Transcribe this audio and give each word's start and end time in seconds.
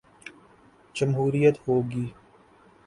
جمہوریت 0.95 1.55
ہو 1.67 1.75
گی۔ 1.91 2.05